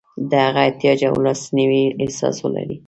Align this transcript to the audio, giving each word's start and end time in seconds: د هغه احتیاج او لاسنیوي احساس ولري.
د 0.29 0.31
هغه 0.45 0.61
احتیاج 0.67 0.99
او 1.09 1.15
لاسنیوي 1.25 1.85
احساس 2.03 2.35
ولري. 2.41 2.77